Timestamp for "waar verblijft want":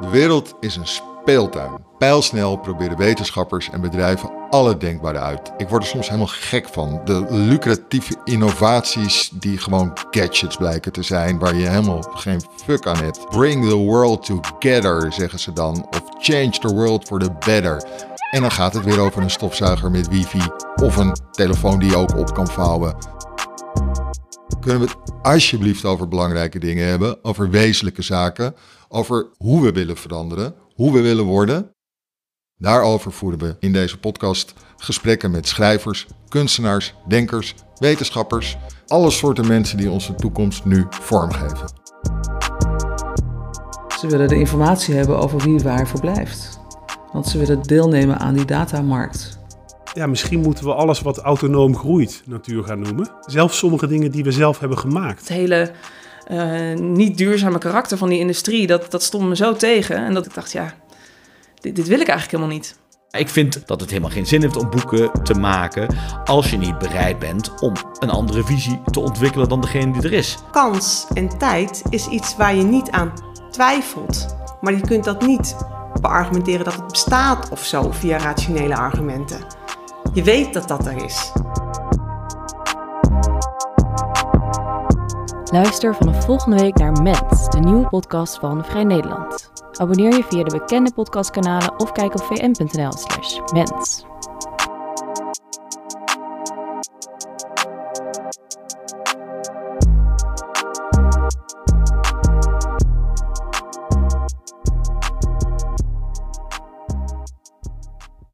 45.58-47.26